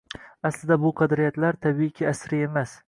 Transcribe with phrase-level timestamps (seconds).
[0.49, 2.79] Aslida bu “qadriyatlar”, tabiiyki, asriy emas